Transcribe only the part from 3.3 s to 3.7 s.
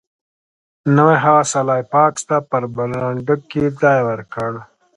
کې